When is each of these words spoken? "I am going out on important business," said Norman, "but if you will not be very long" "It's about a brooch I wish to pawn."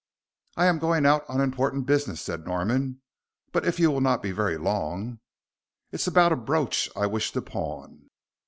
"I 0.57 0.65
am 0.65 0.79
going 0.79 1.05
out 1.05 1.25
on 1.29 1.39
important 1.39 1.85
business," 1.85 2.19
said 2.21 2.43
Norman, 2.43 3.01
"but 3.51 3.67
if 3.67 3.79
you 3.79 3.91
will 3.91 4.01
not 4.01 4.23
be 4.23 4.31
very 4.31 4.57
long" 4.57 5.19
"It's 5.91 6.07
about 6.07 6.31
a 6.31 6.35
brooch 6.35 6.89
I 6.95 7.05
wish 7.05 7.31
to 7.33 7.41
pawn." 7.43 8.09